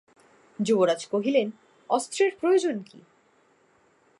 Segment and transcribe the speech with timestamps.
[0.59, 1.47] যুবরাজ কহিলেন,
[1.89, 2.99] অস্ত্রের প্রয়োজন কী?